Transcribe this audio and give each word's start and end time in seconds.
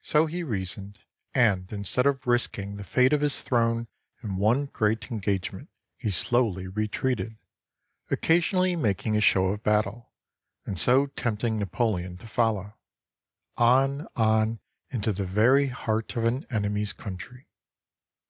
So 0.00 0.24
he 0.24 0.42
reasoned, 0.42 1.00
and, 1.34 1.70
instead 1.70 2.06
of 2.06 2.26
risking 2.26 2.76
the 2.78 2.82
fate 2.82 3.12
of 3.12 3.20
his 3.20 3.42
throne 3.42 3.88
in 4.22 4.36
one 4.38 4.64
great 4.72 5.10
engage 5.12 5.52
ment, 5.52 5.68
he 5.98 6.08
slowly 6.10 6.66
retreated, 6.66 7.36
occasionally 8.10 8.74
making 8.74 9.18
a 9.18 9.20
show 9.20 9.48
of 9.48 9.62
battle, 9.62 10.14
and 10.64 10.78
so 10.78 11.08
tempting 11.08 11.58
Napoleon 11.58 12.16
to 12.16 12.26
follow,— 12.26 12.78
on, 13.58 14.08
on, 14.16 14.60
into 14.88 15.12
the 15.12 15.26
very 15.26 15.66
heart 15.66 16.16
of 16.16 16.24
an 16.24 16.46
enemy's 16.50 16.94
country. 16.94 17.46